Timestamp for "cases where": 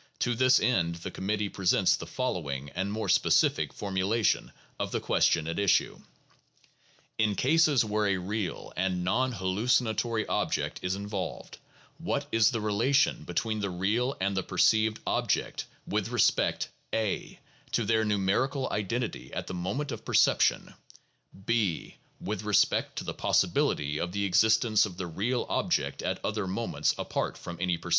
7.35-8.07